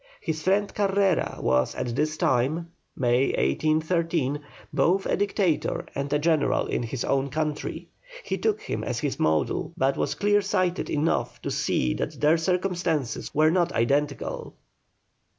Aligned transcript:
His 0.19 0.41
friend 0.41 0.73
Carrera 0.73 1.37
was 1.41 1.75
at 1.75 1.95
this 1.95 2.17
time 2.17 2.71
(May, 2.95 3.27
1813), 3.33 4.39
both 4.73 5.05
a 5.05 5.15
dictator 5.15 5.85
and 5.93 6.11
a 6.11 6.17
general 6.17 6.65
in 6.65 6.81
his 6.81 7.05
own 7.05 7.29
country; 7.29 7.87
he 8.23 8.35
took 8.39 8.61
him 8.61 8.83
as 8.83 9.01
his 9.01 9.19
model, 9.19 9.73
but 9.77 9.97
was 9.97 10.15
clear 10.15 10.41
sighted 10.41 10.89
enough 10.89 11.39
to 11.43 11.51
see 11.51 11.93
that 11.93 12.19
their 12.19 12.39
circumstances 12.39 13.29
were 13.35 13.51
not 13.51 13.71
identical. 13.73 14.55